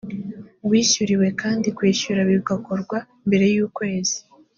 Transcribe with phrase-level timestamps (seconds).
[0.69, 4.17] wishyuriwe kandi kwishyura bigakorwa mbere y ukwezi